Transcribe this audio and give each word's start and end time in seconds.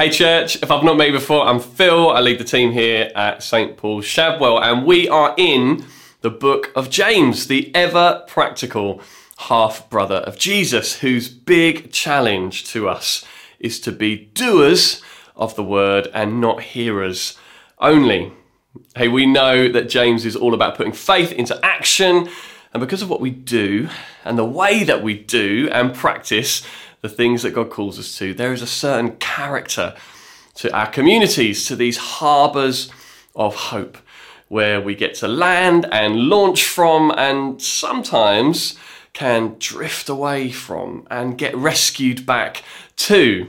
Hey, 0.00 0.08
church, 0.08 0.56
if 0.62 0.70
I've 0.70 0.82
not 0.82 0.96
met 0.96 1.08
you 1.08 1.12
before, 1.12 1.46
I'm 1.46 1.60
Phil. 1.60 2.08
I 2.08 2.20
lead 2.20 2.38
the 2.38 2.44
team 2.44 2.72
here 2.72 3.12
at 3.14 3.42
St. 3.42 3.76
Paul's 3.76 4.06
Shadwell, 4.06 4.58
and 4.58 4.86
we 4.86 5.06
are 5.10 5.34
in 5.36 5.84
the 6.22 6.30
book 6.30 6.72
of 6.74 6.88
James, 6.88 7.48
the 7.48 7.70
ever 7.74 8.24
practical 8.26 9.02
half 9.36 9.90
brother 9.90 10.14
of 10.14 10.38
Jesus, 10.38 11.00
whose 11.00 11.28
big 11.28 11.92
challenge 11.92 12.64
to 12.72 12.88
us 12.88 13.26
is 13.58 13.78
to 13.80 13.92
be 13.92 14.16
doers 14.16 15.02
of 15.36 15.54
the 15.54 15.62
word 15.62 16.08
and 16.14 16.40
not 16.40 16.62
hearers 16.62 17.36
only. 17.78 18.32
Hey, 18.96 19.08
we 19.08 19.26
know 19.26 19.70
that 19.70 19.90
James 19.90 20.24
is 20.24 20.34
all 20.34 20.54
about 20.54 20.78
putting 20.78 20.94
faith 20.94 21.30
into 21.30 21.62
action, 21.62 22.30
and 22.72 22.80
because 22.80 23.02
of 23.02 23.10
what 23.10 23.20
we 23.20 23.28
do 23.28 23.90
and 24.24 24.38
the 24.38 24.46
way 24.46 24.82
that 24.82 25.02
we 25.02 25.12
do 25.12 25.68
and 25.70 25.94
practice, 25.94 26.62
the 27.00 27.08
things 27.08 27.42
that 27.42 27.54
God 27.54 27.70
calls 27.70 27.98
us 27.98 28.16
to, 28.18 28.34
there 28.34 28.52
is 28.52 28.62
a 28.62 28.66
certain 28.66 29.16
character 29.16 29.94
to 30.54 30.74
our 30.74 30.86
communities, 30.86 31.66
to 31.66 31.76
these 31.76 31.96
harbours 31.96 32.90
of 33.34 33.54
hope 33.54 33.98
where 34.48 34.80
we 34.80 34.94
get 34.94 35.14
to 35.14 35.28
land 35.28 35.86
and 35.92 36.28
launch 36.28 36.64
from 36.66 37.12
and 37.12 37.62
sometimes 37.62 38.76
can 39.12 39.56
drift 39.58 40.08
away 40.08 40.50
from 40.50 41.06
and 41.10 41.38
get 41.38 41.54
rescued 41.56 42.26
back 42.26 42.62
to. 42.96 43.48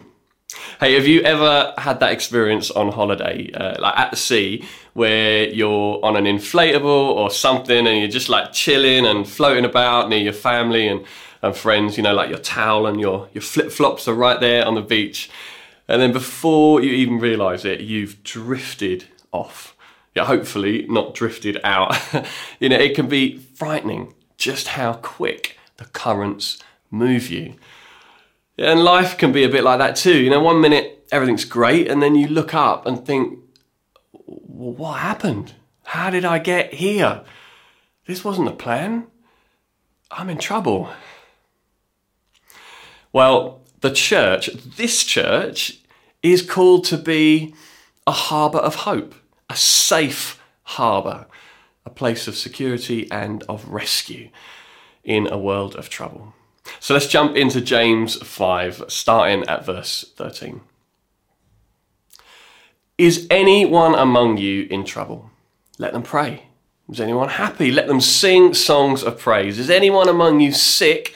Hey, 0.80 0.94
have 0.94 1.08
you 1.08 1.22
ever 1.22 1.74
had 1.78 2.00
that 2.02 2.12
experience 2.12 2.70
on 2.72 2.92
holiday, 2.92 3.52
uh, 3.54 3.82
like 3.82 3.98
at 3.98 4.12
the 4.12 4.18
sea, 4.18 4.66
where 4.94 5.48
you're 5.50 6.04
on 6.04 6.16
an 6.16 6.26
inflatable 6.26 6.84
or 6.86 7.32
something 7.32 7.88
and 7.88 8.00
you're 8.00 8.08
just 8.08 8.30
like 8.30 8.52
chilling 8.52 9.06
and 9.06 9.28
floating 9.28 9.66
about 9.66 10.10
near 10.10 10.20
your 10.20 10.34
family 10.34 10.88
and 10.88 11.06
and 11.42 11.56
friends, 11.56 11.98
you 11.98 12.04
know, 12.04 12.14
like 12.14 12.30
your 12.30 12.40
towel 12.40 12.86
and 12.86 13.00
your, 13.00 13.30
your 13.34 13.42
flip 13.42 13.72
flops 13.72 14.08
are 14.08 14.14
right 14.14 14.40
there 14.40 14.66
on 14.66 14.76
the 14.76 14.82
beach. 14.82 15.30
And 15.88 16.02
then 16.02 16.14
before 16.14 16.82
you 16.82 16.92
even 16.92 17.20
realize 17.20 17.66
it, 17.66 17.82
you've 17.82 18.24
drifted 18.24 19.06
off. 19.32 19.76
Yeah, 20.16 20.26
hopefully 20.26 20.86
not 20.88 21.14
drifted 21.14 21.60
out. 21.64 21.98
you 22.60 22.70
know, 22.70 22.78
it 22.78 22.96
can 22.96 23.08
be 23.08 23.38
frightening 23.38 24.14
just 24.38 24.70
how 24.70 24.94
quick 24.94 25.58
the 25.78 25.86
currents 25.86 26.62
move 26.90 27.30
you. 27.30 27.56
And 28.58 28.84
life 28.84 29.18
can 29.18 29.32
be 29.32 29.44
a 29.44 29.50
bit 29.50 29.64
like 29.64 29.80
that 29.80 29.96
too. 29.96 30.18
You 30.18 30.30
know, 30.30 30.42
one 30.42 30.62
minute 30.62 31.08
everything's 31.12 31.46
great, 31.46 31.90
and 31.90 32.02
then 32.02 32.16
you 32.16 32.28
look 32.28 32.54
up 32.54 32.86
and 32.86 33.06
think, 33.06 33.40
well, 34.14 34.74
what 34.74 35.00
happened? 35.00 35.54
How 35.84 36.10
did 36.10 36.26
I 36.26 36.40
get 36.40 36.76
here? 36.76 37.24
This 38.06 38.24
wasn't 38.24 38.48
the 38.48 38.56
plan. 38.56 39.08
I'm 40.10 40.30
in 40.30 40.38
trouble. 40.38 40.90
Well, 43.14 43.62
the 43.82 43.92
church, 43.92 44.48
this 44.48 45.04
church, 45.04 45.80
is 46.24 46.42
called 46.42 46.86
to 46.86 46.98
be 46.98 47.54
a 48.08 48.12
harbour 48.12 48.60
of 48.60 48.76
hope, 48.76 49.16
a 49.50 49.56
safe 49.56 50.40
harbour, 50.64 51.28
a 51.86 51.90
place 51.90 52.28
of 52.28 52.38
security 52.38 53.10
and 53.12 53.44
of 53.50 53.68
rescue 53.68 54.30
in 55.04 55.28
a 55.28 55.38
world 55.38 55.76
of 55.76 55.90
trouble. 55.90 56.34
So 56.80 56.94
let's 56.94 57.08
jump 57.08 57.36
into 57.36 57.60
James 57.60 58.16
5, 58.16 58.86
starting 58.88 59.48
at 59.48 59.66
verse 59.66 60.06
13. 60.16 60.62
Is 62.98 63.28
anyone 63.30 63.96
among 63.96 64.38
you 64.38 64.68
in 64.70 64.86
trouble? 64.86 65.32
Let 65.80 65.94
them 65.94 66.04
pray. 66.04 66.44
Is 66.88 67.02
anyone 67.02 67.30
happy? 67.30 67.72
Let 67.72 67.88
them 67.88 68.02
sing 68.02 68.54
songs 68.54 69.02
of 69.02 69.18
praise. 69.18 69.58
Is 69.58 69.70
anyone 69.70 70.08
among 70.08 70.40
you 70.40 70.52
sick? 70.52 71.16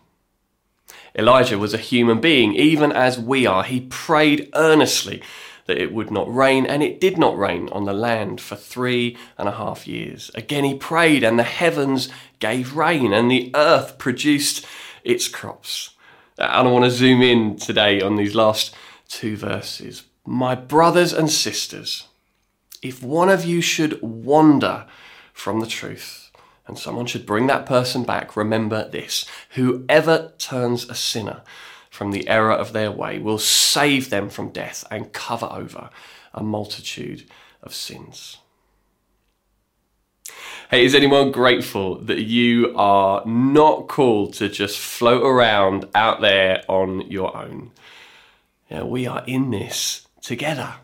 Elijah 1.15 1.57
was 1.57 1.73
a 1.73 1.77
human 1.77 2.21
being, 2.21 2.53
even 2.55 2.91
as 2.91 3.19
we 3.19 3.45
are. 3.45 3.63
He 3.63 3.81
prayed 3.81 4.49
earnestly 4.55 5.21
that 5.65 5.77
it 5.77 5.93
would 5.93 6.11
not 6.11 6.33
rain, 6.33 6.65
and 6.65 6.81
it 6.81 6.99
did 6.99 7.17
not 7.17 7.37
rain 7.37 7.69
on 7.69 7.85
the 7.85 7.93
land 7.93 8.41
for 8.41 8.55
three 8.55 9.17
and 9.37 9.47
a 9.47 9.53
half 9.53 9.87
years. 9.87 10.31
Again, 10.35 10.63
he 10.63 10.75
prayed, 10.75 11.23
and 11.23 11.37
the 11.37 11.43
heavens 11.43 12.09
gave 12.39 12.75
rain, 12.75 13.13
and 13.13 13.29
the 13.29 13.51
earth 13.55 13.97
produced 13.97 14.65
its 15.03 15.27
crops. 15.27 15.91
And 16.37 16.67
I 16.67 16.71
want 16.71 16.85
to 16.85 16.91
zoom 16.91 17.21
in 17.21 17.57
today 17.57 18.01
on 18.01 18.15
these 18.15 18.35
last 18.35 18.73
two 19.07 19.35
verses. 19.35 20.03
My 20.25 20.55
brothers 20.55 21.13
and 21.13 21.29
sisters, 21.29 22.07
if 22.81 23.03
one 23.03 23.29
of 23.29 23.45
you 23.45 23.61
should 23.61 24.01
wander 24.01 24.85
from 25.33 25.59
the 25.59 25.67
truth, 25.67 26.20
and 26.71 26.79
someone 26.79 27.05
should 27.05 27.25
bring 27.25 27.47
that 27.47 27.65
person 27.65 28.05
back, 28.05 28.37
remember 28.37 28.87
this 28.89 29.25
whoever 29.55 30.31
turns 30.37 30.89
a 30.89 30.95
sinner 30.95 31.41
from 31.89 32.11
the 32.11 32.25
error 32.29 32.53
of 32.53 32.71
their 32.71 32.89
way 32.89 33.19
will 33.19 33.37
save 33.37 34.09
them 34.09 34.29
from 34.29 34.51
death 34.51 34.85
and 34.89 35.11
cover 35.11 35.49
over 35.51 35.89
a 36.33 36.41
multitude 36.41 37.29
of 37.61 37.73
sins. 37.73 38.37
Hey, 40.69 40.85
is 40.85 40.95
anyone 40.95 41.33
grateful 41.33 41.95
that 41.95 42.21
you 42.21 42.73
are 42.77 43.21
not 43.25 43.89
called 43.89 44.33
to 44.35 44.47
just 44.47 44.79
float 44.79 45.23
around 45.23 45.89
out 45.93 46.21
there 46.21 46.63
on 46.69 47.01
your 47.11 47.35
own? 47.35 47.71
Yeah, 48.69 48.83
we 48.83 49.05
are 49.07 49.25
in 49.27 49.51
this 49.51 50.07
together. 50.21 50.75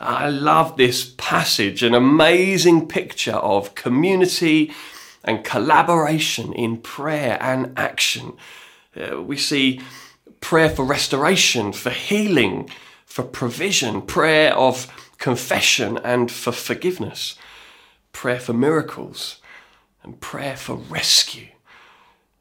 I 0.00 0.28
love 0.28 0.76
this 0.76 1.14
passage, 1.16 1.84
an 1.84 1.94
amazing 1.94 2.88
picture 2.88 3.36
of 3.36 3.76
community 3.76 4.72
and 5.24 5.44
collaboration 5.44 6.52
in 6.52 6.78
prayer 6.78 7.38
and 7.40 7.72
action. 7.78 8.32
Uh, 8.96 9.22
we 9.22 9.36
see 9.36 9.80
prayer 10.40 10.70
for 10.70 10.84
restoration, 10.84 11.72
for 11.72 11.90
healing, 11.90 12.68
for 13.04 13.22
provision, 13.22 14.02
prayer 14.02 14.54
of 14.56 14.86
confession 15.18 15.98
and 15.98 16.30
for 16.30 16.52
forgiveness, 16.52 17.36
prayer 18.12 18.40
for 18.40 18.52
miracles, 18.52 19.40
and 20.02 20.20
prayer 20.20 20.56
for 20.56 20.76
rescue. 20.76 21.48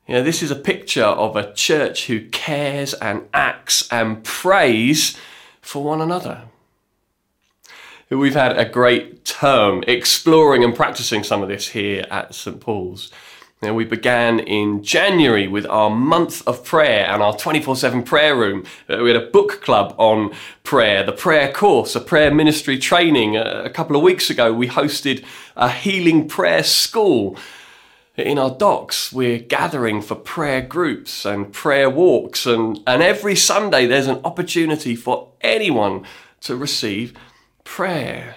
You 0.07 0.15
know, 0.15 0.23
this 0.23 0.41
is 0.41 0.49
a 0.49 0.55
picture 0.55 1.03
of 1.03 1.35
a 1.35 1.53
church 1.53 2.07
who 2.07 2.29
cares 2.29 2.93
and 2.95 3.27
acts 3.33 3.87
and 3.91 4.23
prays 4.23 5.15
for 5.61 5.83
one 5.83 6.01
another. 6.01 6.43
We've 8.11 8.33
had 8.33 8.57
a 8.57 8.67
great 8.67 9.23
term 9.23 9.83
exploring 9.85 10.63
and 10.63 10.75
practicing 10.75 11.23
some 11.23 11.43
of 11.43 11.47
this 11.47 11.67
here 11.67 12.07
at 12.09 12.33
St. 12.33 12.59
Paul's. 12.59 13.11
Now, 13.61 13.75
we 13.75 13.85
began 13.85 14.39
in 14.39 14.81
January 14.81 15.47
with 15.47 15.67
our 15.67 15.91
month 15.91 16.41
of 16.47 16.65
prayer 16.65 17.05
and 17.05 17.21
our 17.21 17.37
24 17.37 17.75
7 17.75 18.01
prayer 18.01 18.35
room. 18.35 18.65
Uh, 18.89 18.97
we 19.03 19.11
had 19.11 19.21
a 19.21 19.27
book 19.27 19.61
club 19.61 19.93
on 19.99 20.33
prayer, 20.63 21.03
the 21.03 21.11
prayer 21.11 21.51
course, 21.51 21.95
a 21.95 21.99
prayer 21.99 22.33
ministry 22.33 22.79
training. 22.79 23.37
Uh, 23.37 23.61
a 23.63 23.69
couple 23.69 23.95
of 23.95 24.01
weeks 24.01 24.31
ago, 24.31 24.51
we 24.51 24.67
hosted 24.67 25.23
a 25.55 25.69
healing 25.69 26.27
prayer 26.27 26.63
school. 26.63 27.37
In 28.15 28.39
our 28.39 28.49
docks, 28.49 29.13
we're 29.13 29.37
gathering 29.37 30.01
for 30.01 30.15
prayer 30.15 30.61
groups 30.61 31.25
and 31.25 31.53
prayer 31.53 31.91
walks, 31.91 32.47
and, 32.47 32.79
and 32.87 33.03
every 33.03 33.35
Sunday 33.35 33.85
there's 33.85 34.07
an 34.07 34.19
opportunity 34.23 34.95
for 34.95 35.31
anyone 35.41 36.05
to 36.41 36.55
receive 36.55 37.13
prayer. 37.75 38.35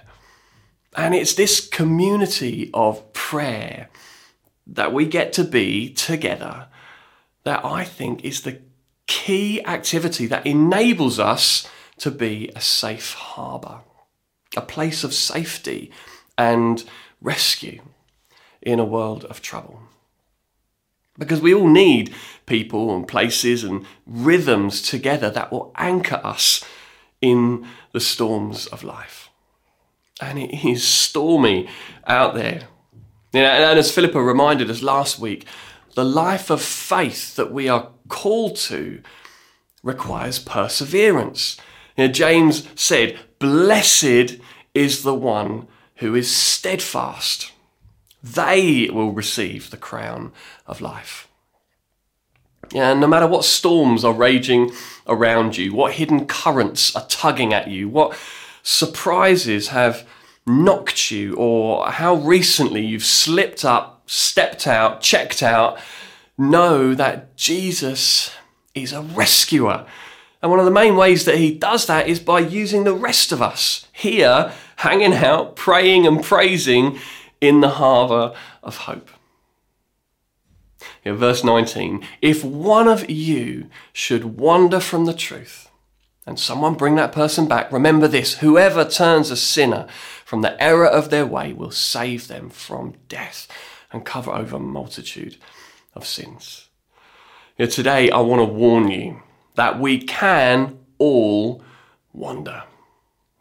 And 0.94 1.14
it's 1.14 1.34
this 1.34 1.66
community 1.66 2.70
of 2.74 3.12
prayer 3.14 3.88
that 4.66 4.92
we 4.92 5.06
get 5.06 5.32
to 5.32 5.42
be 5.42 5.88
together 5.88 6.68
that 7.44 7.64
I 7.64 7.82
think 7.82 8.24
is 8.24 8.42
the 8.42 8.60
key 9.06 9.64
activity 9.64 10.26
that 10.26 10.46
enables 10.46 11.18
us 11.18 11.66
to 11.96 12.10
be 12.10 12.50
a 12.54 12.60
safe 12.60 13.14
harbour, 13.14 13.80
a 14.54 14.60
place 14.60 15.02
of 15.02 15.14
safety 15.14 15.90
and 16.36 16.84
rescue 17.22 17.80
in 18.60 18.78
a 18.78 18.84
world 18.84 19.24
of 19.24 19.40
trouble. 19.40 19.80
Because 21.18 21.40
we 21.40 21.54
all 21.54 21.68
need 21.68 22.14
people 22.44 22.94
and 22.94 23.08
places 23.08 23.64
and 23.64 23.86
rhythms 24.06 24.82
together 24.82 25.30
that 25.30 25.50
will 25.50 25.72
anchor 25.76 26.20
us 26.22 26.62
in 27.22 27.66
the 27.92 28.00
storms 28.00 28.66
of 28.66 28.84
life. 28.84 29.30
And 30.20 30.38
it 30.38 30.64
is 30.64 30.86
stormy 30.86 31.68
out 32.06 32.34
there. 32.34 32.68
You 33.32 33.40
know, 33.40 33.48
and 33.48 33.78
as 33.78 33.90
Philippa 33.90 34.22
reminded 34.22 34.70
us 34.70 34.82
last 34.82 35.18
week, 35.18 35.46
the 35.94 36.04
life 36.04 36.50
of 36.50 36.60
faith 36.60 37.36
that 37.36 37.52
we 37.52 37.68
are 37.68 37.90
called 38.08 38.56
to 38.56 39.02
requires 39.82 40.38
perseverance. 40.38 41.56
You 41.96 42.06
know, 42.06 42.12
James 42.12 42.68
said, 42.74 43.18
Blessed 43.38 44.38
is 44.74 45.02
the 45.02 45.14
one 45.14 45.66
who 45.96 46.14
is 46.14 46.34
steadfast. 46.34 47.52
They 48.22 48.88
will 48.92 49.12
receive 49.12 49.70
the 49.70 49.76
crown 49.76 50.32
of 50.66 50.80
life. 50.80 51.28
And 52.74 53.00
no 53.00 53.06
matter 53.06 53.26
what 53.26 53.44
storms 53.44 54.04
are 54.04 54.12
raging 54.12 54.72
around 55.06 55.56
you, 55.56 55.74
what 55.74 55.94
hidden 55.94 56.26
currents 56.26 56.94
are 56.96 57.06
tugging 57.06 57.52
at 57.52 57.68
you, 57.68 57.88
what 57.88 58.16
surprises 58.62 59.68
have 59.68 60.06
knocked 60.46 61.10
you, 61.10 61.34
or 61.34 61.90
how 61.90 62.14
recently 62.14 62.84
you've 62.84 63.04
slipped 63.04 63.64
up, 63.64 64.02
stepped 64.06 64.66
out, 64.66 65.00
checked 65.00 65.42
out, 65.42 65.78
know 66.38 66.94
that 66.94 67.36
Jesus 67.36 68.32
is 68.74 68.92
a 68.92 69.02
rescuer. 69.02 69.86
And 70.40 70.50
one 70.50 70.58
of 70.58 70.64
the 70.64 70.72
main 70.72 70.96
ways 70.96 71.24
that 71.24 71.38
he 71.38 71.54
does 71.54 71.86
that 71.86 72.08
is 72.08 72.18
by 72.18 72.40
using 72.40 72.84
the 72.84 72.94
rest 72.94 73.30
of 73.30 73.40
us 73.40 73.86
here, 73.92 74.52
hanging 74.76 75.14
out, 75.14 75.54
praying 75.54 76.06
and 76.06 76.22
praising 76.22 76.98
in 77.40 77.60
the 77.60 77.70
harbour 77.70 78.34
of 78.62 78.78
hope. 78.78 79.08
Verse 81.04 81.42
19, 81.42 82.06
if 82.20 82.44
one 82.44 82.86
of 82.86 83.10
you 83.10 83.68
should 83.92 84.38
wander 84.38 84.78
from 84.78 85.04
the 85.04 85.14
truth, 85.14 85.68
and 86.24 86.38
someone 86.38 86.74
bring 86.74 86.94
that 86.94 87.10
person 87.10 87.48
back, 87.48 87.72
remember 87.72 88.06
this 88.06 88.38
whoever 88.38 88.84
turns 88.84 89.30
a 89.30 89.36
sinner 89.36 89.88
from 90.24 90.42
the 90.42 90.62
error 90.62 90.86
of 90.86 91.10
their 91.10 91.26
way 91.26 91.52
will 91.52 91.72
save 91.72 92.28
them 92.28 92.48
from 92.48 92.94
death 93.08 93.48
and 93.90 94.04
cover 94.04 94.30
over 94.30 94.56
a 94.56 94.60
multitude 94.60 95.36
of 95.94 96.06
sins. 96.06 96.68
Today, 97.58 98.10
I 98.10 98.20
want 98.20 98.40
to 98.40 98.44
warn 98.44 98.88
you 98.88 99.22
that 99.56 99.80
we 99.80 99.98
can 99.98 100.78
all 100.98 101.62
wander, 102.12 102.62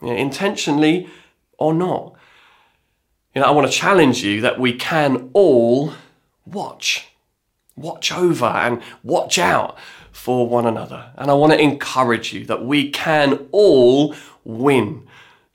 intentionally 0.02 1.08
or 1.60 1.74
not. 1.74 2.16
You 3.36 3.42
know, 3.42 3.48
I 3.48 3.52
want 3.52 3.72
to 3.72 3.74
challenge 3.74 4.24
you 4.24 4.42
that 4.42 4.60
we 4.60 4.74
can 4.74 5.30
all 5.34 5.94
watch, 6.46 7.08
watch 7.82 8.12
over 8.12 8.46
and 8.46 8.82
watch 9.04 9.38
out 9.40 9.78
for 10.12 10.48
one 10.48 10.66
another. 10.66 11.12
And 11.16 11.32
I 11.32 11.34
want 11.34 11.54
to 11.54 11.60
encourage 11.60 12.34
you 12.34 12.46
that 12.46 12.66
we 12.66 12.90
can 12.92 13.48
all 13.52 14.16
win 14.44 15.08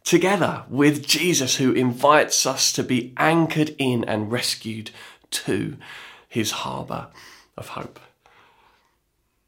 together 0.05 0.65
with 0.69 1.07
Jesus, 1.07 1.57
who 1.57 1.73
invites 1.73 2.47
us 2.47 2.73
to 2.73 2.83
be 2.83 3.13
anchored 3.17 3.75
in 3.79 4.05
and 4.05 4.31
rescued 4.31 4.91
to 5.31 5.77
his 6.29 6.53
harbour 6.53 7.09
of 7.57 7.69
hope. 7.69 7.99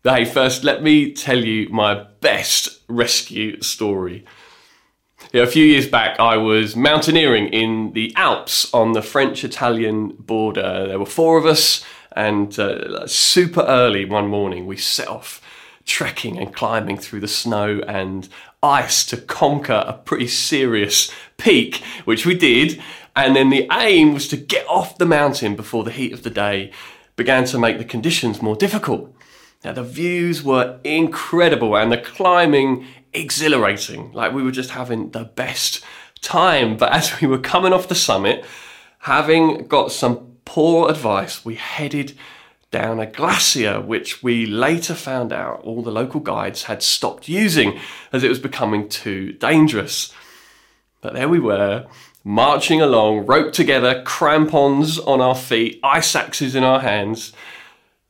Hey, 0.04 0.24
first, 0.24 0.64
let 0.64 0.82
me 0.82 1.12
tell 1.12 1.38
you 1.38 1.68
my 1.68 2.06
best 2.20 2.80
rescue 2.88 3.60
story. 3.60 4.24
Yeah, 5.32 5.42
a 5.42 5.46
few 5.46 5.64
years 5.64 5.86
back, 5.86 6.18
I 6.18 6.36
was 6.36 6.74
mountaineering 6.74 7.48
in 7.48 7.92
the 7.92 8.12
Alps 8.16 8.72
on 8.72 8.92
the 8.92 9.02
French 9.02 9.44
Italian 9.44 10.08
border. 10.10 10.86
There 10.88 10.98
were 10.98 11.06
four 11.06 11.36
of 11.36 11.44
us, 11.44 11.84
and 12.12 12.58
uh, 12.58 13.06
super 13.06 13.62
early 13.62 14.04
one 14.04 14.28
morning, 14.28 14.66
we 14.66 14.76
set 14.76 15.08
off 15.08 15.40
trekking 15.84 16.38
and 16.38 16.54
climbing 16.54 16.98
through 16.98 17.20
the 17.20 17.28
snow 17.28 17.80
and 17.88 18.28
ice 18.62 19.04
to 19.06 19.16
conquer 19.16 19.84
a 19.86 19.94
pretty 19.94 20.28
serious 20.28 21.10
peak, 21.36 21.76
which 22.04 22.26
we 22.26 22.36
did. 22.36 22.80
And 23.16 23.34
then 23.34 23.50
the 23.50 23.68
aim 23.72 24.14
was 24.14 24.28
to 24.28 24.36
get 24.36 24.66
off 24.68 24.98
the 24.98 25.06
mountain 25.06 25.56
before 25.56 25.84
the 25.84 25.90
heat 25.90 26.12
of 26.12 26.22
the 26.22 26.30
day 26.30 26.72
began 27.16 27.44
to 27.46 27.58
make 27.58 27.78
the 27.78 27.84
conditions 27.84 28.42
more 28.42 28.56
difficult. 28.56 29.12
Now, 29.64 29.72
the 29.72 29.82
views 29.82 30.42
were 30.42 30.78
incredible 30.84 31.76
and 31.76 31.90
the 31.90 31.98
climbing 31.98 32.86
exhilarating. 33.12 34.12
Like 34.12 34.32
we 34.32 34.42
were 34.42 34.52
just 34.52 34.70
having 34.70 35.10
the 35.10 35.24
best 35.24 35.84
time. 36.20 36.76
But 36.76 36.92
as 36.92 37.20
we 37.20 37.26
were 37.26 37.38
coming 37.38 37.72
off 37.72 37.88
the 37.88 37.94
summit, 37.94 38.44
having 39.00 39.66
got 39.66 39.90
some 39.90 40.37
poor 40.48 40.88
advice, 40.88 41.44
we 41.44 41.56
headed 41.56 42.16
down 42.70 42.98
a 42.98 43.04
glacier, 43.04 43.82
which 43.82 44.22
we 44.22 44.46
later 44.46 44.94
found 44.94 45.30
out 45.30 45.60
all 45.60 45.82
the 45.82 45.90
local 45.90 46.20
guides 46.20 46.62
had 46.62 46.82
stopped 46.82 47.28
using 47.28 47.78
as 48.14 48.24
it 48.24 48.30
was 48.30 48.38
becoming 48.38 48.88
too 48.88 49.32
dangerous. 49.32 50.10
But 51.02 51.12
there 51.12 51.28
we 51.28 51.38
were, 51.38 51.86
marching 52.24 52.80
along, 52.80 53.26
roped 53.26 53.54
together, 53.54 54.02
crampons 54.04 54.98
on 54.98 55.20
our 55.20 55.34
feet, 55.34 55.80
ice 55.84 56.16
axes 56.16 56.54
in 56.54 56.64
our 56.64 56.80
hands. 56.80 57.34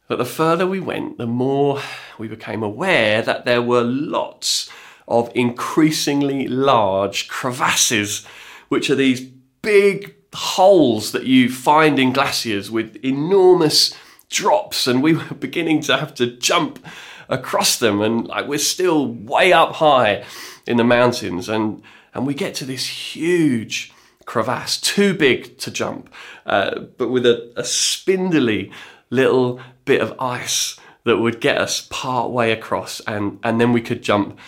But 0.06 0.18
the 0.18 0.24
further 0.24 0.66
we 0.66 0.78
went, 0.78 1.18
the 1.18 1.26
more 1.26 1.82
we 2.18 2.28
became 2.28 2.62
aware 2.62 3.20
that 3.20 3.46
there 3.46 3.62
were 3.62 3.82
lots 3.82 4.70
of 5.08 5.32
increasingly 5.34 6.46
large 6.46 7.26
crevasses, 7.26 8.24
which 8.68 8.90
are 8.90 8.94
these 8.94 9.22
big 9.60 10.14
holes 10.34 11.12
that 11.12 11.24
you 11.24 11.50
find 11.50 11.98
in 11.98 12.12
glaciers 12.12 12.70
with 12.70 12.96
enormous 13.04 13.94
drops 14.28 14.86
and 14.86 15.02
we 15.02 15.14
were 15.16 15.34
beginning 15.34 15.80
to 15.80 15.96
have 15.96 16.14
to 16.14 16.26
jump 16.26 16.84
across 17.28 17.78
them 17.78 18.00
and 18.00 18.26
like 18.26 18.46
we're 18.46 18.58
still 18.58 19.06
way 19.06 19.52
up 19.52 19.72
high 19.74 20.24
in 20.66 20.76
the 20.76 20.84
mountains 20.84 21.48
and 21.48 21.82
and 22.14 22.26
we 22.26 22.34
get 22.34 22.54
to 22.54 22.64
this 22.64 22.86
huge 22.86 23.92
crevasse 24.24 24.80
too 24.80 25.14
big 25.14 25.56
to 25.58 25.70
jump 25.70 26.12
uh, 26.46 26.78
but 26.96 27.08
with 27.08 27.24
a, 27.24 27.52
a 27.56 27.64
spindly 27.64 28.70
little 29.10 29.60
bit 29.84 30.00
of 30.00 30.14
ice 30.18 30.78
that 31.04 31.18
would 31.18 31.40
get 31.40 31.58
us 31.58 31.86
part 31.90 32.30
way 32.30 32.52
across 32.52 33.00
and 33.00 33.38
and 33.42 33.60
then 33.60 33.72
we 33.72 33.80
could 33.80 34.02
jump 34.02 34.38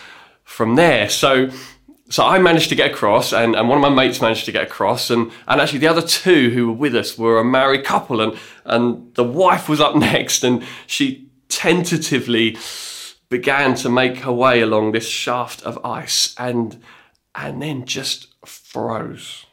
from 0.51 0.75
there. 0.75 1.09
So 1.09 1.49
so 2.11 2.25
I 2.25 2.39
managed 2.39 2.67
to 2.69 2.75
get 2.75 2.91
across, 2.91 3.31
and, 3.31 3.55
and 3.55 3.69
one 3.69 3.77
of 3.77 3.81
my 3.81 3.89
mates 3.89 4.19
managed 4.19 4.43
to 4.45 4.51
get 4.51 4.63
across, 4.63 5.09
and, 5.09 5.31
and 5.47 5.61
actually 5.61 5.79
the 5.79 5.87
other 5.87 6.01
two 6.01 6.49
who 6.49 6.67
were 6.67 6.73
with 6.73 6.93
us 6.93 7.17
were 7.17 7.39
a 7.39 7.45
married 7.45 7.85
couple, 7.85 8.19
and, 8.19 8.37
and 8.65 9.15
the 9.15 9.23
wife 9.23 9.69
was 9.69 9.79
up 9.79 9.95
next, 10.11 10.43
and 10.43 10.61
she 10.87 11.29
tentatively 11.47 12.57
began 13.29 13.75
to 13.75 13.89
make 13.89 14.17
her 14.17 14.31
way 14.31 14.59
along 14.59 14.91
this 14.91 15.07
shaft 15.07 15.63
of 15.63 15.83
ice, 15.85 16.35
and 16.37 16.81
and 17.33 17.61
then 17.61 17.85
just 17.85 18.27
froze. 18.45 19.45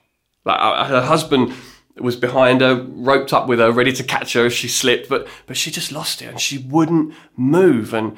Like 0.45 0.59
uh, 0.61 0.85
her 0.87 1.03
husband 1.03 1.55
was 1.97 2.17
behind 2.17 2.61
her, 2.61 2.83
roped 2.83 3.33
up 3.33 3.47
with 3.47 3.61
her, 3.61 3.71
ready 3.71 3.93
to 3.93 4.03
catch 4.03 4.33
her 4.33 4.47
if 4.47 4.53
she 4.53 4.67
slipped, 4.67 5.09
but 5.09 5.29
but 5.47 5.57
she 5.57 5.71
just 5.71 5.93
lost 5.93 6.23
it, 6.23 6.27
and 6.27 6.41
she 6.41 6.59
wouldn't 6.59 7.15
move, 7.37 7.95
and 7.95 8.17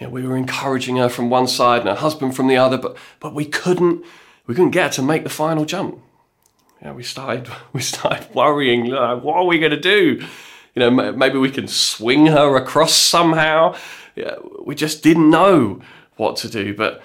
you 0.00 0.06
know, 0.06 0.12
we 0.12 0.26
were 0.26 0.36
encouraging 0.36 0.96
her 0.96 1.10
from 1.10 1.28
one 1.28 1.46
side 1.46 1.80
and 1.80 1.90
her 1.90 1.94
husband 1.94 2.34
from 2.34 2.48
the 2.48 2.56
other, 2.56 2.78
but 2.78 2.96
but 3.20 3.34
we 3.34 3.44
couldn't 3.44 4.04
we 4.46 4.54
couldn't 4.54 4.70
get 4.70 4.86
her 4.86 4.92
to 4.94 5.02
make 5.02 5.22
the 5.22 5.30
final 5.30 5.64
jump. 5.66 6.00
You 6.80 6.88
know, 6.88 6.94
we 6.94 7.02
started 7.02 7.48
we 7.72 7.82
started 7.82 8.34
worrying. 8.34 8.86
Like, 8.86 9.22
what 9.22 9.36
are 9.36 9.44
we 9.44 9.58
going 9.58 9.72
to 9.72 9.80
do? 9.80 10.26
You 10.74 10.80
know, 10.80 11.12
maybe 11.12 11.36
we 11.36 11.50
can 11.50 11.68
swing 11.68 12.26
her 12.26 12.56
across 12.56 12.94
somehow. 12.94 13.76
Yeah, 14.16 14.36
we 14.64 14.74
just 14.74 15.02
didn't 15.02 15.28
know 15.28 15.82
what 16.16 16.36
to 16.36 16.48
do. 16.48 16.74
But 16.74 17.02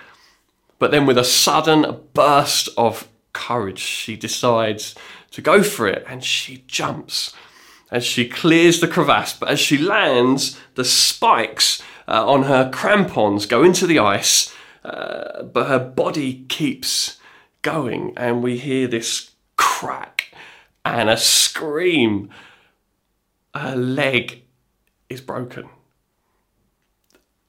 but 0.79 0.91
then, 0.91 1.05
with 1.05 1.17
a 1.17 1.23
sudden 1.23 1.99
burst 2.13 2.69
of 2.77 3.09
courage, 3.33 3.79
she 3.79 4.15
decides 4.15 4.95
to 5.31 5.41
go 5.41 5.63
for 5.63 5.87
it, 5.87 6.05
and 6.07 6.23
she 6.23 6.63
jumps 6.67 7.33
as 7.91 8.05
she 8.05 8.27
clears 8.27 8.79
the 8.79 8.87
crevasse. 8.87 9.33
But 9.33 9.49
as 9.49 9.59
she 9.59 9.77
lands, 9.77 10.57
the 10.75 10.85
spikes 10.85 11.81
uh, 12.07 12.29
on 12.29 12.43
her 12.43 12.69
crampons 12.69 13.45
go 13.45 13.63
into 13.63 13.87
the 13.87 13.99
ice, 13.99 14.53
uh, 14.83 15.43
but 15.43 15.67
her 15.67 15.79
body 15.79 16.45
keeps 16.47 17.17
going, 17.61 18.13
and 18.15 18.43
we 18.43 18.57
hear 18.57 18.87
this 18.87 19.31
crack 19.57 20.31
and 20.83 21.09
a 21.09 21.17
scream. 21.17 22.29
Her 23.53 23.75
leg 23.75 24.43
is 25.09 25.21
broken. 25.21 25.69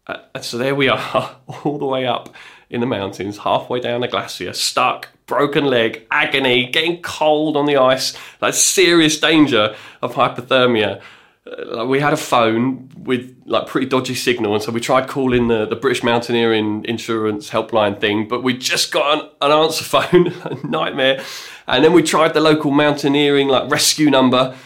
Uh, 0.07 0.41
so 0.41 0.57
there 0.57 0.75
we 0.75 0.89
are, 0.89 1.37
all 1.65 1.79
the 1.79 1.85
way 1.85 2.07
up 2.07 2.35
in 2.71 2.81
the 2.81 2.87
mountains, 2.87 3.39
halfway 3.39 3.81
down 3.81 4.03
a 4.03 4.09
glacier, 4.09 4.53
stuck, 4.53 5.09
broken 5.27 5.65
leg, 5.65 6.07
agony, 6.11 6.71
getting 6.71 7.03
cold 7.03 7.57
on 7.57 7.67
the 7.67 7.77
ice, 7.77 8.17
like 8.41 8.55
serious 8.55 9.19
danger 9.19 9.75
of 10.03 10.15
hypothermia. 10.15 11.01
Uh, 11.47 11.85
we 11.87 12.01
had 12.01 12.13
a 12.13 12.17
phone 12.17 12.91
with 12.97 13.37
like 13.47 13.69
pretty 13.69 13.87
dodgy 13.87 14.15
signal, 14.15 14.55
and 14.55 14.63
so 14.63 14.73
we 14.73 14.81
tried 14.81 15.09
calling 15.09 15.47
the, 15.47 15.67
the 15.67 15.77
British 15.77 16.03
Mountaineering 16.03 16.85
Insurance 16.87 17.51
helpline 17.51 18.01
thing, 18.01 18.27
but 18.27 18.43
we 18.43 18.57
just 18.57 18.91
got 18.91 19.19
an, 19.19 19.31
an 19.41 19.53
answer 19.53 19.85
phone, 20.03 20.35
nightmare. 20.69 21.23
And 21.69 21.85
then 21.85 21.93
we 21.93 22.03
tried 22.03 22.35
the 22.35 22.41
local 22.41 22.71
mountaineering 22.71 23.49
like 23.49 23.71
rescue 23.71 24.11
number, 24.11 24.57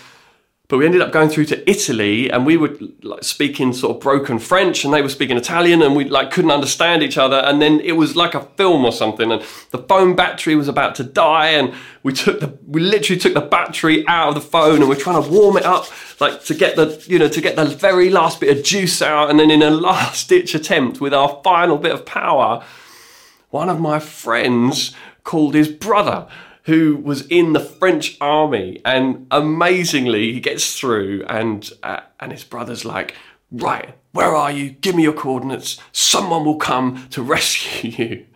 but 0.70 0.76
we 0.76 0.86
ended 0.86 1.02
up 1.02 1.10
going 1.10 1.28
through 1.28 1.46
to 1.46 1.68
Italy, 1.68 2.30
and 2.30 2.46
we 2.46 2.56
were 2.56 2.78
like 3.02 3.24
speaking 3.24 3.72
sort 3.72 3.96
of 3.96 4.00
broken 4.00 4.38
French, 4.38 4.84
and 4.84 4.94
they 4.94 5.02
were 5.02 5.08
speaking 5.08 5.36
Italian, 5.36 5.82
and 5.82 5.96
we 5.96 6.04
like 6.04 6.30
couldn't 6.30 6.52
understand 6.52 7.02
each 7.02 7.18
other. 7.18 7.38
And 7.38 7.60
then 7.60 7.80
it 7.80 7.92
was 7.92 8.14
like 8.14 8.36
a 8.36 8.42
film 8.56 8.84
or 8.84 8.92
something, 8.92 9.32
and 9.32 9.42
the 9.72 9.78
phone 9.78 10.14
battery 10.14 10.54
was 10.54 10.68
about 10.68 10.94
to 10.94 11.02
die, 11.02 11.48
and 11.48 11.74
we 12.04 12.12
took 12.12 12.38
the 12.38 12.56
we 12.68 12.80
literally 12.80 13.18
took 13.18 13.34
the 13.34 13.40
battery 13.40 14.06
out 14.06 14.28
of 14.28 14.34
the 14.36 14.40
phone, 14.40 14.76
and 14.76 14.88
we're 14.88 14.94
trying 14.94 15.20
to 15.20 15.28
warm 15.28 15.56
it 15.56 15.64
up, 15.64 15.86
like 16.20 16.44
to 16.44 16.54
get 16.54 16.76
the 16.76 17.04
you 17.08 17.18
know 17.18 17.28
to 17.28 17.40
get 17.40 17.56
the 17.56 17.64
very 17.64 18.08
last 18.08 18.38
bit 18.38 18.56
of 18.56 18.64
juice 18.64 19.02
out, 19.02 19.28
and 19.28 19.40
then 19.40 19.50
in 19.50 19.62
a 19.62 19.70
last 19.90 20.28
ditch 20.28 20.54
attempt 20.54 21.00
with 21.00 21.12
our 21.12 21.40
final 21.42 21.78
bit 21.78 21.90
of 21.90 22.06
power, 22.06 22.62
one 23.48 23.68
of 23.68 23.80
my 23.80 23.98
friends 23.98 24.94
called 25.24 25.54
his 25.54 25.66
brother 25.66 26.28
who 26.64 26.96
was 26.96 27.26
in 27.28 27.52
the 27.52 27.60
French 27.60 28.16
army, 28.20 28.80
and 28.84 29.26
amazingly, 29.30 30.32
he 30.32 30.40
gets 30.40 30.78
through, 30.78 31.24
and 31.28 31.70
uh, 31.82 32.00
and 32.18 32.32
his 32.32 32.44
brother's 32.44 32.84
like, 32.84 33.14
"Right, 33.50 33.94
where 34.12 34.34
are 34.34 34.52
you? 34.52 34.70
Give 34.70 34.94
me 34.94 35.04
your 35.04 35.12
coordinates. 35.12 35.78
Someone 35.92 36.44
will 36.44 36.56
come 36.56 37.08
to 37.10 37.22
rescue 37.34 37.90
you." 37.90 38.26